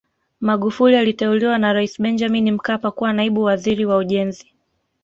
[0.41, 4.53] Magufuli aliteuliwa na Rais Benjamin Mkapa kuwa naibu waziri wa ujenzi